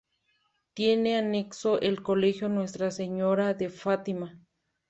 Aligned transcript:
Tiene 0.73 1.15
anexo 1.15 1.79
el 1.79 2.01
colegio 2.01 2.49
Nuestra 2.49 2.89
Señora 2.89 3.53
de 3.53 3.69
Fátima. 3.69 4.39